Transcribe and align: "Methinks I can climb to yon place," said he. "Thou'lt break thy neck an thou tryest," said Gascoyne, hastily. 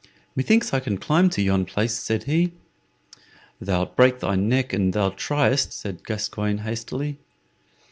"Methinks 0.35 0.73
I 0.73 0.79
can 0.79 0.97
climb 0.97 1.29
to 1.29 1.43
yon 1.43 1.63
place," 1.63 1.93
said 1.93 2.23
he. 2.23 2.53
"Thou'lt 3.61 3.95
break 3.95 4.19
thy 4.19 4.35
neck 4.35 4.73
an 4.73 4.89
thou 4.89 5.09
tryest," 5.11 5.71
said 5.73 6.03
Gascoyne, 6.03 6.61
hastily. 6.65 7.19